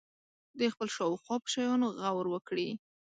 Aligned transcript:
د 0.59 0.61
خپل 0.73 0.87
شاوخوا 0.95 1.35
په 1.43 1.47
شیانو 1.53 1.87
غور 2.01 2.25
وکړي. 2.31 2.69